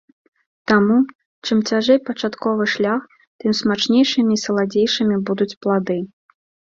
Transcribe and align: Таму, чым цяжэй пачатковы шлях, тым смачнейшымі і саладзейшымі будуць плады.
Таму, 0.69 0.95
чым 1.47 1.57
цяжэй 1.71 1.99
пачатковы 2.07 2.65
шлях, 2.75 3.03
тым 3.43 3.51
смачнейшымі 3.59 4.31
і 4.39 4.41
саладзейшымі 4.45 5.15
будуць 5.29 5.49
плады. 5.67 5.99